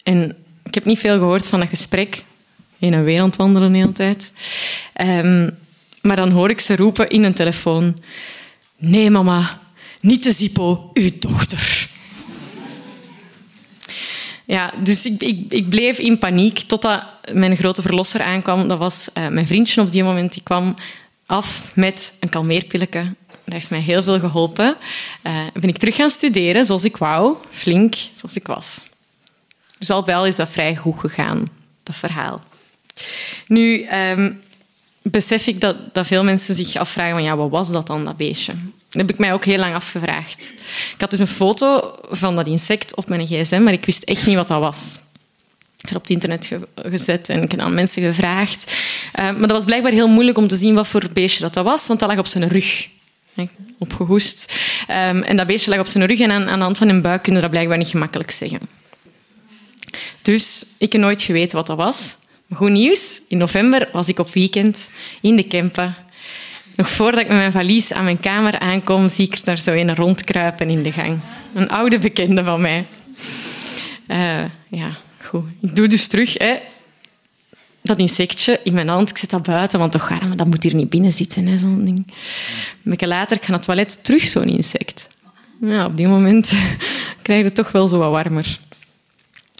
En 0.03 0.37
ik 0.65 0.75
heb 0.75 0.85
niet 0.85 0.99
veel 0.99 1.19
gehoord 1.19 1.47
van 1.47 1.61
dat 1.61 1.69
gesprek, 1.69 2.23
in 2.79 2.93
een 2.93 3.05
wereld 3.05 3.37
wandelen 3.37 3.73
de 3.73 3.93
tijd. 3.93 4.33
Um, 5.01 5.59
maar 6.03 6.17
dan 6.17 6.31
hoor 6.31 6.51
ik 6.51 6.61
ze 6.61 6.77
roepen 6.77 7.09
in 7.09 7.25
een 7.25 7.35
telefoon. 7.35 7.97
Nee, 8.77 9.11
mama, 9.11 9.61
niet 10.01 10.23
de 10.23 10.33
Zippo, 10.33 10.91
uw 10.95 11.11
dochter. 11.19 11.89
Ja, 14.45 14.73
dus 14.83 15.07
ik, 15.07 15.23
ik, 15.23 15.53
ik 15.53 15.69
bleef 15.69 15.99
in 15.99 16.19
paniek 16.19 16.59
totdat 16.59 17.07
mijn 17.33 17.57
grote 17.57 17.83
verlosser 17.83 18.23
aankwam. 18.23 18.69
Dat 18.69 18.79
was 18.79 19.09
uh, 19.15 19.29
mijn 19.29 19.47
vriendje 19.47 19.81
op 19.81 19.93
die 19.93 20.05
moment. 20.05 20.33
Die 20.33 20.43
kwam 20.43 20.75
af 21.27 21.73
met 21.75 22.15
een 22.21 22.29
kalmeerpilletje. 22.29 23.15
Dat 23.45 23.55
heeft 23.55 23.71
mij 23.71 23.81
heel 23.81 24.03
veel 24.03 24.21
geholpen. 24.21 24.77
Uh, 25.27 25.47
ben 25.53 25.69
ik 25.69 25.77
terug 25.77 25.95
gaan 25.95 26.11
studeren 26.11 26.65
zoals 26.65 26.85
ik 26.85 26.97
wou. 26.97 27.37
Flink, 27.51 27.95
zoals 28.13 28.37
ik 28.37 28.47
was. 28.47 28.85
Dus 29.79 29.91
al 29.91 30.03
bij 30.03 30.17
al 30.17 30.27
is 30.27 30.37
dat 30.37 30.49
vrij 30.49 30.77
goed 30.77 30.99
gegaan, 30.99 31.45
dat 31.83 31.97
verhaal. 31.97 32.43
Nu 33.47 33.89
um, 33.93 34.41
besef 35.03 35.47
ik 35.47 35.61
dat, 35.61 35.77
dat 35.95 36.07
veel 36.07 36.25
mensen 36.25 36.55
zich 36.55 36.77
afvragen 36.77 37.13
van 37.13 37.23
ja, 37.23 37.37
wat 37.37 37.51
was 37.51 37.71
dat 37.71 37.87
dan, 37.87 38.05
dat 38.05 38.17
beestje? 38.17 38.53
Dat 38.89 39.01
heb 39.01 39.11
ik 39.11 39.19
mij 39.19 39.33
ook 39.33 39.45
heel 39.45 39.59
lang 39.59 39.75
afgevraagd. 39.75 40.53
Ik 40.95 41.01
had 41.01 41.11
dus 41.11 41.19
een 41.19 41.27
foto 41.27 41.99
van 42.11 42.37
dat 42.37 42.47
insect 42.47 42.97
op 42.97 43.09
mijn 43.09 43.27
gsm, 43.27 43.63
maar 43.63 43.73
ik 43.73 43.85
wist 43.85 44.03
echt 44.03 44.27
niet 44.27 44.37
wat 44.37 44.49
dat 44.49 44.61
was. 44.61 44.99
Ik 45.81 45.89
had 45.89 45.97
op 45.97 46.03
het 46.03 46.11
internet 46.11 46.53
gezet 46.75 47.29
en 47.29 47.43
ik 47.43 47.51
heb 47.51 47.61
aan 47.61 47.75
mensen 47.75 48.03
gevraagd. 48.03 48.75
Uh, 49.19 49.23
maar 49.23 49.41
dat 49.41 49.51
was 49.51 49.65
blijkbaar 49.65 49.93
heel 49.93 50.09
moeilijk 50.09 50.39
om 50.39 50.49
te 50.49 50.57
zien 50.57 50.75
wat 50.75 50.87
voor 50.87 51.09
beestje 51.13 51.41
dat, 51.41 51.55
dat 51.55 51.65
was, 51.65 51.87
want 51.87 52.01
dat 52.01 52.09
lag 52.09 52.19
op 52.19 52.27
zijn 52.27 52.49
rug. 52.49 52.89
Opgehoest. 53.79 54.55
Um, 54.91 55.23
en 55.23 55.37
dat 55.37 55.47
beestje 55.47 55.71
lag 55.71 55.81
op 55.81 55.87
zijn 55.87 56.07
rug 56.07 56.21
en 56.21 56.31
aan, 56.31 56.59
de 56.59 56.65
hand 56.65 56.79
van 56.79 56.89
zijn 56.89 57.03
buik 57.03 57.23
kunnen 57.23 57.43
dat 57.43 57.51
blijkbaar 57.51 57.79
niet 57.79 57.89
gemakkelijk 57.89 58.31
zeggen. 58.31 58.61
Dus 60.23 60.65
ik 60.79 60.93
heb 60.93 61.01
nooit 61.01 61.23
geweten 61.23 61.57
wat 61.57 61.67
dat 61.67 61.77
was. 61.77 62.17
Goed 62.53 62.71
nieuws, 62.71 63.23
in 63.29 63.39
november 63.39 63.89
was 63.93 64.09
ik 64.09 64.19
op 64.19 64.33
weekend 64.33 64.91
in 65.21 65.37
de 65.37 65.47
Kempen 65.47 65.97
nog 66.79 66.91
voordat 66.91 67.21
ik 67.21 67.29
met 67.29 67.37
mijn 67.37 67.53
valies 67.53 67.93
aan 67.93 68.05
mijn 68.05 68.21
kamer 68.21 68.59
aankom, 68.59 69.09
zie 69.09 69.27
ik 69.27 69.45
daar 69.45 69.59
zo 69.59 69.73
een 69.73 69.95
rondkruipen 69.95 70.71
in 70.71 70.83
de 70.83 70.93
gang. 70.93 71.21
Een 71.55 71.69
oude 71.69 71.99
bekende 71.99 72.45
van 72.45 72.61
mij. 72.61 72.87
Uh, 74.09 74.45
ja, 74.69 74.97
goed. 75.25 75.45
Ik 75.61 75.77
doe 75.77 75.87
dus 75.87 76.07
terug 76.07 76.39
hè, 76.39 76.57
dat 77.83 77.99
insectje 77.99 78.61
in 78.65 78.73
mijn 78.73 78.89
hand. 78.89 79.11
Ik 79.11 79.19
zet 79.19 79.31
dat 79.31 79.43
buiten, 79.43 79.79
want 79.79 79.93
toch, 79.93 80.19
dat 80.37 80.47
moet 80.47 80.63
hier 80.63 80.75
niet 80.75 80.91
binnen 80.91 81.13
zitten, 81.13 81.59
zo'n 81.59 81.85
ding. 81.85 81.99
Een 81.99 82.91
beetje 82.91 83.07
later, 83.07 83.37
ik 83.37 83.49
naar 83.49 83.57
het 83.57 83.67
toilet, 83.67 84.05
terug 84.05 84.23
zo'n 84.23 84.49
insect. 84.49 85.09
Ja, 85.61 85.87
op 85.87 85.97
die 85.97 86.09
moment 86.09 86.53
krijg 87.23 87.39
je 87.39 87.45
het 87.47 87.55
toch 87.55 87.73
wel 87.73 87.87
zo 87.87 87.99
wat 87.99 88.11
warmer. 88.11 88.59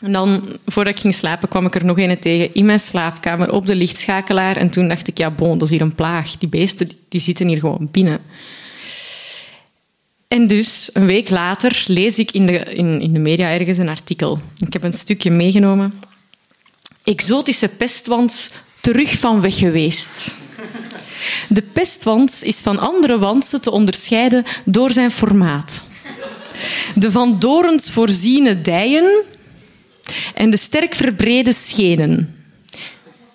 En 0.03 0.13
dan, 0.13 0.59
voordat 0.67 0.95
ik 0.95 1.01
ging 1.01 1.15
slapen, 1.15 1.49
kwam 1.49 1.67
ik 1.67 1.75
er 1.75 1.85
nog 1.85 1.99
een 1.99 2.19
tegen 2.19 2.55
in 2.55 2.67
mijn 2.67 2.79
slaapkamer 2.79 3.53
op 3.53 3.67
de 3.67 3.77
lichtschakelaar. 3.77 4.57
En 4.57 4.71
toen 4.71 4.89
dacht 4.89 5.09
ik, 5.09 5.19
ja, 5.19 5.31
bon, 5.31 5.59
dat 5.59 5.63
is 5.63 5.71
hier 5.71 5.81
een 5.81 5.95
plaag. 5.95 6.37
Die 6.37 6.49
beesten 6.49 6.91
die 7.09 7.21
zitten 7.21 7.49
hier 7.49 7.59
gewoon 7.59 7.89
binnen. 7.91 8.21
En 10.29 10.47
dus, 10.47 10.91
een 10.93 11.07
week 11.07 11.31
later, 11.31 11.85
lees 11.87 12.19
ik 12.19 12.31
in 12.31 12.47
de, 12.47 12.59
in, 12.59 13.01
in 13.01 13.13
de 13.13 13.19
media 13.19 13.51
ergens 13.51 13.79
een 13.79 13.89
artikel. 13.89 14.41
Ik 14.59 14.73
heb 14.73 14.83
een 14.83 14.93
stukje 14.93 15.31
meegenomen. 15.31 16.01
Exotische 17.05 17.69
pestwand 17.69 18.51
terug 18.81 19.19
van 19.19 19.41
weg 19.41 19.59
geweest. 19.59 20.37
De 21.49 21.63
pestwand 21.63 22.43
is 22.43 22.57
van 22.57 22.79
andere 22.79 23.19
wantsen 23.19 23.61
te 23.61 23.71
onderscheiden 23.71 24.45
door 24.65 24.91
zijn 24.91 25.11
formaat. 25.11 25.87
De 26.95 27.11
van 27.11 27.39
dorens 27.39 27.91
voorziene 27.91 28.61
dijen 28.61 29.25
en 30.35 30.51
de 30.51 30.57
sterk 30.57 30.95
verbrede 30.95 31.53
schenen. 31.53 32.35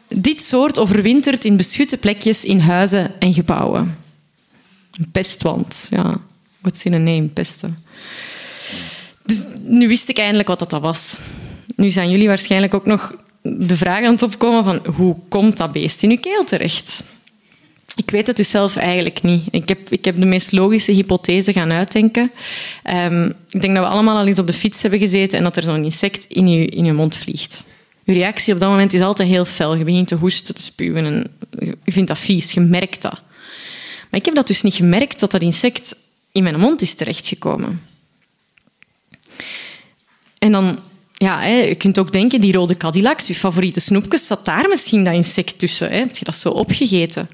Dit 0.07 0.43
soort 0.43 0.79
overwintert 0.79 1.45
in 1.45 1.57
beschutte 1.57 1.97
plekjes 1.97 2.45
in 2.45 2.59
huizen 2.59 3.19
en 3.19 3.33
gebouwen. 3.33 3.97
Pestwand, 5.11 5.87
ja. 5.89 6.21
What's 6.59 6.85
in 6.85 7.33
pesten. 7.33 7.77
Dus 9.25 9.45
nu 9.63 9.87
wist 9.87 10.09
ik 10.09 10.17
eindelijk 10.17 10.47
wat 10.47 10.69
dat 10.69 10.81
was. 10.81 11.17
Nu 11.75 11.89
zijn 11.89 12.09
jullie 12.09 12.27
waarschijnlijk 12.27 12.73
ook 12.73 12.85
nog 12.85 13.15
de 13.41 13.77
vraag 13.77 14.05
aan 14.05 14.11
het 14.11 14.21
opkomen 14.21 14.63
van 14.63 14.93
hoe 14.95 15.15
komt 15.29 15.57
dat 15.57 15.71
beest 15.71 16.03
in 16.03 16.09
uw 16.09 16.17
keel 16.17 16.43
terecht? 16.43 17.03
Ik 17.95 18.11
weet 18.11 18.27
het 18.27 18.37
dus 18.37 18.49
zelf 18.49 18.75
eigenlijk 18.75 19.21
niet. 19.21 19.43
Ik 19.51 19.69
heb, 19.69 19.89
ik 19.89 20.05
heb 20.05 20.19
de 20.19 20.25
meest 20.25 20.51
logische 20.51 20.91
hypothese 20.91 21.53
gaan 21.53 21.71
uitdenken. 21.71 22.31
Um, 22.89 23.33
ik 23.49 23.61
denk 23.61 23.75
dat 23.75 23.83
we 23.83 23.91
allemaal 23.91 24.17
al 24.17 24.27
eens 24.27 24.39
op 24.39 24.47
de 24.47 24.53
fiets 24.53 24.81
hebben 24.81 24.99
gezeten 24.99 25.37
en 25.37 25.43
dat 25.43 25.55
er 25.55 25.63
zo'n 25.63 25.83
insect 25.83 26.25
in 26.25 26.47
je, 26.47 26.65
in 26.65 26.85
je 26.85 26.93
mond 26.93 27.15
vliegt. 27.15 27.65
Je 28.03 28.13
reactie 28.13 28.53
op 28.53 28.59
dat 28.59 28.69
moment 28.69 28.93
is 28.93 29.01
altijd 29.01 29.29
heel 29.29 29.45
fel. 29.45 29.75
Je 29.75 29.83
begint 29.83 30.07
te 30.07 30.15
hoesten, 30.15 30.55
te 30.55 30.61
spuwen 30.61 31.05
en 31.05 31.31
je 31.59 31.91
vindt 31.91 32.07
dat 32.07 32.19
vies. 32.19 32.51
Je 32.51 32.59
merkt 32.59 33.01
dat. 33.01 33.21
Maar 34.09 34.19
ik 34.19 34.25
heb 34.25 34.35
dat 34.35 34.47
dus 34.47 34.61
niet 34.61 34.73
gemerkt 34.73 35.19
dat 35.19 35.31
dat 35.31 35.41
insect 35.41 35.95
in 36.31 36.43
mijn 36.43 36.59
mond 36.59 36.81
is 36.81 36.93
terechtgekomen. 36.93 37.81
En 40.39 40.51
dan, 40.51 40.79
ja, 41.13 41.43
je 41.45 41.75
kunt 41.75 41.99
ook 41.99 42.11
denken, 42.11 42.41
die 42.41 42.53
rode 42.53 42.77
Cadillacs, 42.77 43.27
je 43.27 43.35
favoriete 43.35 43.79
snoepjes, 43.79 44.27
zat 44.27 44.45
daar 44.45 44.69
misschien 44.69 45.03
dat 45.03 45.13
insect 45.13 45.59
tussen. 45.59 45.91
Heb 45.91 46.17
je 46.17 46.25
dat 46.25 46.35
zo 46.35 46.49
opgegeten? 46.49 47.29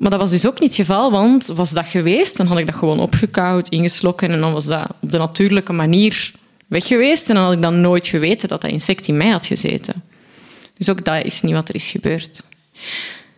Maar 0.00 0.10
dat 0.10 0.20
was 0.20 0.30
dus 0.30 0.46
ook 0.46 0.60
niet 0.60 0.76
het 0.76 0.86
geval, 0.86 1.10
want 1.10 1.46
was 1.46 1.70
dat 1.70 1.86
geweest, 1.86 2.36
dan 2.36 2.46
had 2.46 2.58
ik 2.58 2.66
dat 2.66 2.74
gewoon 2.74 3.00
opgekauwd, 3.00 3.68
ingeslokken 3.68 4.30
en 4.30 4.40
dan 4.40 4.52
was 4.52 4.66
dat 4.66 4.88
op 5.00 5.10
de 5.10 5.18
natuurlijke 5.18 5.72
manier 5.72 6.32
weg 6.66 6.86
geweest 6.86 7.28
en 7.28 7.34
dan 7.34 7.44
had 7.44 7.52
ik 7.52 7.62
dan 7.62 7.80
nooit 7.80 8.06
geweten 8.06 8.48
dat 8.48 8.60
dat 8.60 8.70
insect 8.70 9.08
in 9.08 9.16
mij 9.16 9.28
had 9.28 9.46
gezeten. 9.46 10.02
Dus 10.76 10.88
ook 10.88 11.04
dat 11.04 11.24
is 11.24 11.42
niet 11.42 11.52
wat 11.52 11.68
er 11.68 11.74
is 11.74 11.90
gebeurd. 11.90 12.42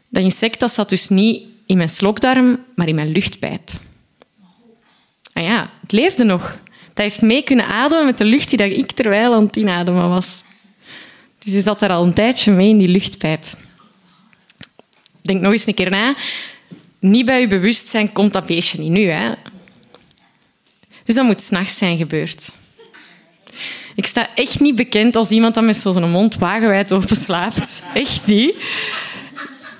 Dat 0.09 0.23
insect 0.23 0.61
dat 0.61 0.73
zat 0.73 0.89
dus 0.89 1.09
niet 1.09 1.43
in 1.67 1.77
mijn 1.77 1.89
slokdarm, 1.89 2.65
maar 2.75 2.89
in 2.89 2.95
mijn 2.95 3.13
luchtpijp. 3.13 3.71
Ah 5.33 5.43
ja, 5.43 5.71
het 5.81 5.93
leefde 5.93 6.25
nog. 6.25 6.59
Dat 6.87 7.05
heeft 7.05 7.23
mee 7.23 7.43
kunnen 7.43 7.67
ademen 7.67 8.07
met 8.07 8.19
de 8.19 8.25
lucht 8.25 8.51
die 8.51 8.77
ik 8.77 8.93
terwijl 8.93 9.35
aan 9.35 9.45
het 9.45 9.57
inademen 9.57 10.09
was. 10.09 10.45
Dus 11.39 11.53
die 11.53 11.63
zat 11.63 11.83
er 11.83 11.91
al 11.91 12.05
een 12.05 12.15
tijdje 12.15 12.53
mee 12.53 12.69
in 12.69 12.79
die 12.79 12.89
luchtpijp. 12.89 13.45
Denk 15.23 15.41
nog 15.41 15.53
eens 15.53 15.67
een 15.67 15.75
keer 15.75 15.91
na 15.91 16.15
niet 17.03 17.27
bij 17.27 17.41
je 17.41 17.47
bewustzijn 17.47 18.13
komt 18.13 18.33
dat 18.33 18.47
beestje 18.47 18.79
niet 18.79 18.91
nu. 18.91 19.07
Hè? 19.07 19.33
Dus 21.05 21.15
dat 21.15 21.25
moet 21.25 21.43
s'nachts 21.43 21.77
zijn 21.77 21.97
gebeurd. 21.97 22.53
Ik 23.95 24.07
sta 24.07 24.29
echt 24.35 24.61
niet 24.61 24.77
bekend 24.77 25.17
als 25.17 25.31
iemand 25.31 25.55
dat 25.55 25.65
met 25.65 25.77
zo'n 25.77 26.11
mond 26.11 26.37
wagenwijd 26.37 26.93
open 26.93 27.17
slaapt. 27.17 27.83
Echt 27.95 28.27
niet. 28.27 28.55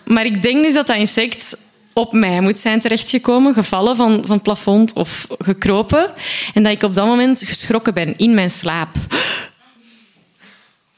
Maar 0.05 0.25
ik 0.25 0.43
denk 0.43 0.63
dus 0.63 0.75
dat 0.75 0.87
dat 0.87 0.97
insect 0.97 1.57
op 1.93 2.13
mij 2.13 2.41
moet 2.41 2.59
zijn 2.59 2.81
terechtgekomen, 2.81 3.55
gevallen 3.55 3.97
van, 3.97 4.23
van 4.27 4.35
het 4.35 4.43
plafond 4.43 4.93
of 4.93 5.27
gekropen. 5.39 6.13
En 6.55 6.63
dat 6.63 6.73
ik 6.73 6.83
op 6.83 6.95
dat 6.95 7.07
moment 7.07 7.43
geschrokken 7.45 7.95
ben 7.95 8.17
in 8.17 8.35
mijn 8.35 8.51
slaap. 8.51 8.91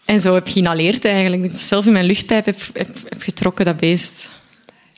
En 0.04 0.20
zo 0.20 0.34
heb 0.34 0.46
ik 0.46 0.52
geïnhaleerd 0.52 1.04
eigenlijk. 1.04 1.42
Dat 1.42 1.50
ik 1.50 1.56
zelf 1.60 1.86
in 1.86 1.92
mijn 1.92 2.04
luchtpijp 2.04 2.44
heb, 2.44 2.58
heb 2.72 3.22
getrokken, 3.22 3.64
dat 3.64 3.76
beest. 3.76 4.32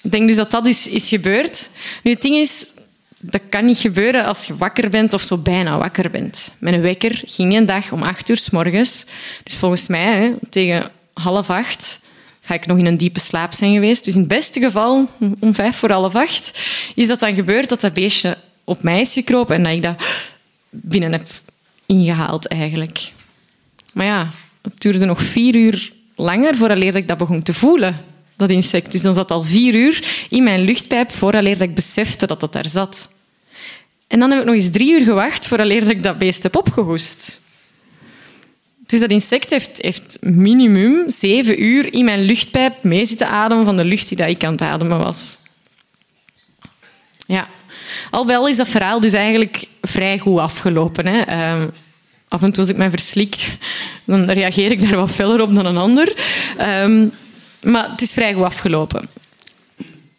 Ik 0.06 0.12
denk 0.12 0.26
dus 0.26 0.36
dat 0.36 0.50
dat 0.50 0.66
is, 0.66 0.86
is 0.86 1.08
gebeurd. 1.08 1.70
Nu, 2.02 2.10
het 2.10 2.22
ding 2.22 2.36
is, 2.36 2.66
dat 3.18 3.40
kan 3.48 3.64
niet 3.64 3.78
gebeuren 3.78 4.24
als 4.24 4.44
je 4.44 4.56
wakker 4.56 4.90
bent 4.90 5.12
of 5.12 5.22
zo 5.22 5.36
bijna 5.36 5.78
wakker 5.78 6.10
bent. 6.10 6.54
Mijn 6.58 6.80
wekker 6.80 7.22
ging 7.24 7.54
een 7.54 7.66
dag 7.66 7.92
om 7.92 8.02
acht 8.02 8.28
uur 8.28 8.36
s 8.36 8.50
morgens. 8.50 9.06
Dus 9.42 9.54
volgens 9.54 9.86
mij, 9.86 10.34
tegen 10.50 10.90
half 11.14 11.50
acht, 11.50 12.00
ga 12.40 12.54
ik 12.54 12.66
nog 12.66 12.78
in 12.78 12.86
een 12.86 12.96
diepe 12.96 13.20
slaap 13.20 13.52
zijn 13.52 13.74
geweest. 13.74 14.04
Dus 14.04 14.14
in 14.14 14.20
het 14.20 14.28
beste 14.28 14.60
geval, 14.60 15.10
om 15.40 15.54
vijf 15.54 15.76
voor 15.76 15.90
half 15.90 16.14
acht, 16.14 16.60
is 16.94 17.06
dat 17.06 17.20
dan 17.20 17.34
gebeurd 17.34 17.68
dat 17.68 17.80
dat 17.80 17.94
beestje 17.94 18.36
op 18.64 18.82
mij 18.82 19.00
is 19.00 19.12
gekropen 19.12 19.56
en 19.56 19.62
dat 19.62 19.72
ik 19.72 19.82
dat 19.82 20.06
binnen 20.70 21.12
heb 21.12 21.28
ingehaald 21.86 22.48
eigenlijk. 22.48 23.12
Maar 23.92 24.06
ja, 24.06 24.30
het 24.62 24.80
duurde 24.80 25.04
nog 25.04 25.22
vier 25.22 25.54
uur 25.54 25.92
langer 26.16 26.56
voordat 26.56 26.94
ik 26.94 27.08
dat 27.08 27.18
begon 27.18 27.42
te 27.42 27.54
voelen 27.54 28.14
dat 28.36 28.50
insect. 28.50 28.92
Dus 28.92 29.02
dan 29.02 29.14
zat 29.14 29.30
al 29.30 29.42
vier 29.42 29.74
uur 29.74 30.26
in 30.28 30.44
mijn 30.44 30.60
luchtpijp 30.60 31.12
vooraleer 31.12 31.58
dat 31.58 31.68
ik 31.68 31.74
besefte 31.74 32.26
dat 32.26 32.40
dat 32.40 32.52
daar 32.52 32.68
zat. 32.68 33.10
En 34.06 34.18
dan 34.18 34.30
heb 34.30 34.38
ik 34.40 34.46
nog 34.46 34.54
eens 34.54 34.70
drie 34.70 34.98
uur 34.98 35.04
gewacht 35.04 35.46
vooraleer 35.46 35.80
dat 35.80 35.90
ik 35.90 36.02
dat 36.02 36.18
beest 36.18 36.42
heb 36.42 36.56
opgehoest. 36.56 37.42
Dus 38.86 39.00
dat 39.00 39.10
insect 39.10 39.50
heeft, 39.50 39.82
heeft 39.82 40.16
minimum 40.20 41.10
zeven 41.10 41.62
uur 41.62 41.92
in 41.92 42.04
mijn 42.04 42.20
luchtpijp 42.20 42.84
mee 42.84 43.06
zitten 43.06 43.28
ademen 43.28 43.64
van 43.64 43.76
de 43.76 43.84
lucht 43.84 44.08
die 44.08 44.16
dat 44.16 44.28
ik 44.28 44.44
aan 44.44 44.52
het 44.52 44.60
ademen 44.60 44.98
was. 44.98 45.38
Ja. 47.26 47.48
Al 48.10 48.26
wel 48.26 48.48
is 48.48 48.56
dat 48.56 48.68
verhaal 48.68 49.00
dus 49.00 49.12
eigenlijk 49.12 49.68
vrij 49.82 50.18
goed 50.18 50.38
afgelopen. 50.38 51.06
Hè. 51.06 51.26
Uh, 51.28 51.64
af 52.28 52.42
en 52.42 52.50
toe 52.50 52.60
als 52.60 52.68
ik 52.68 52.76
mij 52.76 52.90
verslik, 52.90 53.56
dan 54.04 54.30
reageer 54.30 54.70
ik 54.70 54.80
daar 54.80 54.96
wat 54.96 55.10
feller 55.10 55.40
op 55.40 55.54
dan 55.54 55.66
een 55.66 55.76
ander. 55.76 56.14
Um, 56.60 57.12
maar 57.66 57.90
het 57.90 58.02
is 58.02 58.12
vrij 58.12 58.34
goed 58.34 58.44
afgelopen. 58.44 59.08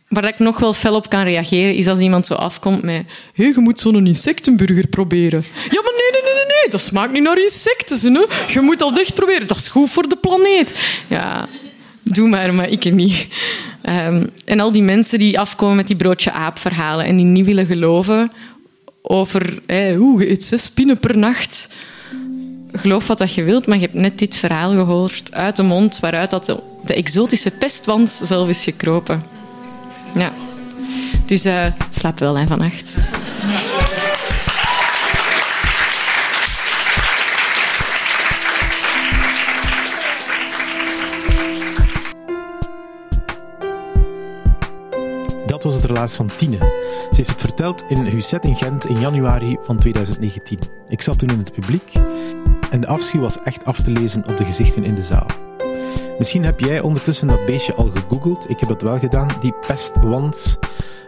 Waar 0.08 0.28
ik 0.28 0.40
nog 0.40 0.60
wel 0.60 0.74
fel 0.74 0.96
op 0.96 1.10
kan 1.10 1.24
reageren, 1.24 1.76
is 1.76 1.88
als 1.88 2.00
iemand 2.00 2.26
zo 2.26 2.34
afkomt 2.34 2.84
met 2.84 3.06
hey, 3.34 3.46
je 3.46 3.60
moet 3.60 3.80
zo'n 3.80 4.08
insectenburger 4.08 4.88
proberen. 4.88 5.44
Ja, 5.70 5.82
maar 5.82 5.94
nee, 5.98 6.22
nee, 6.22 6.34
nee, 6.34 6.46
nee, 6.46 6.70
dat 6.70 6.82
smaakt 6.82 7.12
niet 7.12 7.24
naar 7.24 7.40
insecten. 7.40 8.14
Hè? 8.14 8.54
Je 8.54 8.62
moet 8.62 8.82
al 8.82 8.94
dicht 8.94 9.14
proberen, 9.14 9.48
dat 9.48 9.58
is 9.58 9.68
goed 9.68 9.90
voor 9.90 10.08
de 10.08 10.16
planeet. 10.16 10.82
Ja, 11.08 11.48
doe 12.02 12.30
maar, 12.30 12.54
maar 12.54 12.70
ik 12.70 12.94
niet. 12.94 13.28
Ehm, 13.82 14.26
en 14.46 14.60
al 14.60 14.72
die 14.72 14.84
mensen 14.84 15.20
die 15.20 15.40
afkomen 15.40 15.76
met 15.76 15.88
die 15.88 15.96
broodje 15.96 16.32
aap 16.32 16.60
verhalen 16.60 17.06
en 17.06 17.18
die 17.18 17.26
niet 17.26 17.46
willen 17.46 17.66
geloven 17.66 18.32
over 19.02 19.60
hey, 19.66 19.92
je 19.92 20.30
eet 20.30 20.44
zes 20.44 20.64
spinnen 20.64 21.00
per 21.00 21.18
nacht. 21.18 21.70
Geloof 22.78 23.08
wat 23.08 23.18
dat 23.18 23.34
je 23.34 23.44
wilt, 23.44 23.68
maar 23.68 23.78
je 23.78 23.84
hebt 23.84 23.94
net 23.94 24.20
dit 24.20 24.36
verhaal 24.36 24.72
gehoord 24.72 25.34
uit 25.34 25.56
de 25.56 25.64
mond 25.64 26.00
waaruit 26.00 26.30
dat 26.30 26.46
de, 26.86 26.94
exotische 26.94 27.52
pestwans 27.52 28.18
zelf 28.18 28.48
is 28.48 28.64
gekropen. 28.64 29.24
Ja. 30.14 30.32
Dus 31.26 31.46
uh, 31.46 31.66
slaap 31.90 32.20
wel 32.20 32.38
hè, 32.38 32.48
vannacht. 32.48 32.98
Dat 45.46 45.64
was 45.64 45.74
het 45.74 45.86
relaas 45.86 46.16
van 46.16 46.32
Tine. 46.38 46.58
Ze 46.58 47.16
heeft 47.16 47.30
het 47.30 47.42
verteld 47.42 47.84
in 47.88 47.98
Husset 47.98 48.46
in 48.46 48.56
Gent 48.56 48.86
in 48.86 49.00
januari 49.00 49.58
van 49.64 49.78
2019. 49.78 50.60
Ik 50.88 51.02
zat 51.02 51.20
toen 51.20 51.30
in 51.30 51.38
het 51.38 51.52
publiek 51.52 51.92
en 52.70 52.82
de 52.82 52.88
afschuw 52.88 53.22
was 53.22 53.40
echt 53.44 53.66
af 53.66 53.82
te 53.82 53.92
lezen 53.92 54.26
op 54.28 54.38
de 54.38 54.46
gezichten 54.46 54.84
in 54.84 54.96
de 54.96 55.02
zaal. 55.02 55.28
Misschien 56.18 56.44
heb 56.44 56.60
jij 56.60 56.82
ondertussen 56.82 57.28
dat 57.28 57.46
beestje 57.46 57.74
al 57.74 57.92
gegoogeld. 57.94 58.50
Ik 58.50 58.60
heb 58.60 58.70
dat 58.70 58.82
wel 58.82 59.00
gedaan, 59.00 59.28
die 59.40 59.54
pestwans. 59.68 60.58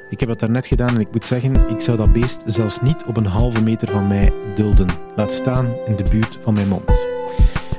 Ik 0.09 0.19
heb 0.19 0.29
dat 0.29 0.39
daarnet 0.39 0.67
gedaan 0.67 0.95
en 0.95 0.99
ik 0.99 1.11
moet 1.11 1.25
zeggen, 1.25 1.69
ik 1.69 1.81
zou 1.81 1.97
dat 1.97 2.13
beest 2.13 2.43
zelfs 2.45 2.81
niet 2.81 3.03
op 3.05 3.17
een 3.17 3.25
halve 3.25 3.61
meter 3.61 3.87
van 3.87 4.07
mij 4.07 4.33
dulden. 4.55 4.87
Laat 5.15 5.31
staan 5.31 5.65
in 5.85 5.95
de 5.95 6.05
buurt 6.09 6.37
van 6.41 6.53
mijn 6.53 6.67
mond. 6.67 7.07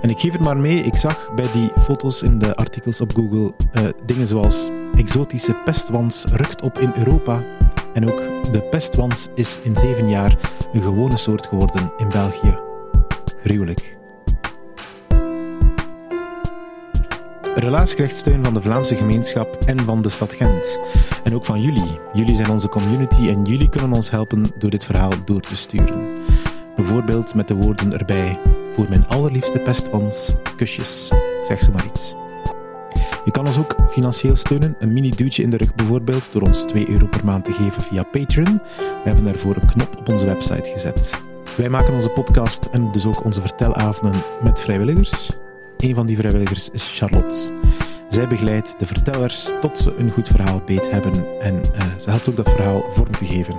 En 0.02 0.10
ik 0.10 0.18
geef 0.18 0.32
het 0.32 0.40
maar 0.40 0.56
mee, 0.56 0.80
ik 0.80 0.96
zag 0.96 1.34
bij 1.34 1.52
die 1.52 1.70
foto's 1.82 2.22
in 2.22 2.38
de 2.38 2.56
artikels 2.56 3.00
op 3.00 3.14
Google 3.14 3.52
uh, 3.72 3.88
dingen 4.04 4.26
zoals 4.26 4.68
exotische 4.94 5.54
pestwans 5.64 6.25
rukt 6.25 6.62
op 6.62 6.78
in 6.78 6.92
Europa. 6.94 7.44
En 7.92 8.10
ook 8.10 8.52
de 8.52 8.62
pestwans 8.70 9.28
is 9.34 9.58
in 9.62 9.76
zeven 9.76 10.08
jaar 10.08 10.37
een 10.72 10.82
gewone 10.82 11.16
soort 11.16 11.46
geworden 11.46 11.92
in 11.96 12.08
België. 12.08 12.69
Gruwelijk. 13.44 13.99
Relaas 17.54 17.94
krijgt 17.94 18.16
steun 18.16 18.44
van 18.44 18.54
de 18.54 18.62
Vlaamse 18.62 18.97
gemeenschap 18.97 19.56
en 19.66 19.80
van 19.80 20.02
de 20.02 20.09
stad 20.09 20.32
Gent. 20.32 20.80
En 21.25 21.35
ook 21.35 21.44
van 21.44 21.62
jullie. 21.62 21.99
Jullie 22.12 22.35
zijn 22.35 22.50
onze 22.50 22.68
community 22.68 23.28
en 23.28 23.44
jullie 23.44 23.68
kunnen 23.68 23.92
ons 23.92 24.11
helpen 24.11 24.47
door 24.59 24.70
dit 24.70 24.85
verhaal 24.85 25.12
door 25.25 25.40
te 25.40 25.56
sturen. 25.56 26.18
Bijvoorbeeld 26.76 27.35
met 27.35 27.49
de 27.49 27.54
woorden 27.54 27.99
erbij: 27.99 28.38
Voor 28.73 28.88
mijn 28.88 29.06
allerliefste 29.06 29.59
pestwans, 29.59 30.32
kusjes. 30.56 31.11
Zeg 31.42 31.61
ze 31.62 31.70
maar 31.70 31.87
iets. 31.87 32.14
Je 33.25 33.30
kan 33.30 33.47
ons 33.47 33.59
ook 33.59 33.76
financieel 33.88 34.37
steunen, 34.37 34.76
een 34.78 34.92
mini-duwtje 34.92 35.42
in 35.42 35.50
de 35.50 35.56
rug 35.56 35.75
bijvoorbeeld, 35.75 36.32
door 36.32 36.42
ons 36.42 36.64
2 36.64 36.90
euro 36.90 37.06
per 37.06 37.25
maand 37.25 37.44
te 37.44 37.52
geven 37.52 37.82
via 37.82 38.02
Patreon. 38.02 38.61
We 38.76 39.02
hebben 39.04 39.25
daarvoor 39.25 39.56
een 39.56 39.70
knop 39.70 39.97
op 39.99 40.09
onze 40.09 40.26
website 40.26 40.70
gezet. 40.73 41.28
Wij 41.57 41.69
maken 41.69 41.95
onze 41.95 42.09
podcast 42.09 42.69
en 42.73 42.88
dus 42.88 43.07
ook 43.07 43.25
onze 43.25 43.40
vertelavonden 43.40 44.23
met 44.42 44.61
vrijwilligers. 44.61 45.30
Een 45.76 45.95
van 45.95 46.07
die 46.07 46.16
vrijwilligers 46.16 46.69
is 46.71 46.99
Charlotte. 46.99 47.37
Zij 48.09 48.28
begeleidt 48.28 48.78
de 48.78 48.87
vertellers 48.87 49.50
tot 49.61 49.78
ze 49.78 49.95
een 49.97 50.11
goed 50.11 50.28
verhaal 50.28 50.62
beet 50.66 50.90
hebben 50.90 51.40
en 51.40 51.54
uh, 51.54 51.97
ze 51.99 52.11
helpt 52.11 52.28
ook 52.28 52.37
dat 52.37 52.50
verhaal 52.50 52.85
vorm 52.92 53.11
te 53.11 53.25
geven. 53.25 53.54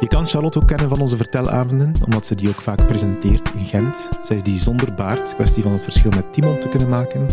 Je 0.00 0.06
kan 0.06 0.26
Charlotte 0.26 0.58
ook 0.60 0.66
kennen 0.66 0.88
van 0.88 1.00
onze 1.00 1.16
vertelavonden, 1.16 1.94
omdat 2.04 2.26
ze 2.26 2.34
die 2.34 2.48
ook 2.48 2.60
vaak 2.60 2.86
presenteert 2.86 3.52
in 3.54 3.64
Gent. 3.64 4.08
Zij 4.22 4.36
is 4.36 4.42
die 4.42 4.58
zonder 4.58 4.94
baard, 4.94 5.34
kwestie 5.34 5.62
van 5.62 5.72
het 5.72 5.82
verschil 5.82 6.10
met 6.10 6.32
Timon 6.32 6.58
te 6.58 6.68
kunnen 6.68 6.88
maken. 6.88 7.26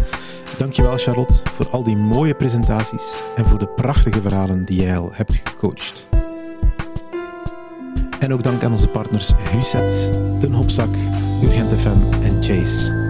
Dankjewel 0.58 0.98
Charlotte 0.98 1.34
voor 1.54 1.70
al 1.70 1.84
die 1.84 1.98
mooie 1.98 2.36
presentaties 2.36 3.24
en 3.36 3.46
voor 3.46 3.60
de 3.60 3.68
prachtige 3.68 4.22
verhalen 4.22 4.66
die 4.66 4.82
jij 4.82 4.98
al 4.98 5.10
hebt 5.14 5.42
gecoacht. 5.44 6.08
En 8.20 8.34
ook 8.34 8.44
dank 8.44 8.64
aan 8.64 8.72
onze 8.72 8.88
partners 8.88 9.32
Huset, 9.52 10.12
Den 10.40 10.54
Hopzak, 10.54 10.96
Urgent 11.44 11.74
FM 11.74 12.24
en 12.24 12.44
Chase. 12.44 13.05